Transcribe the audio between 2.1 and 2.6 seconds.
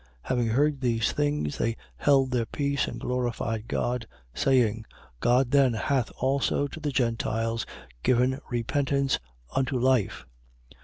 their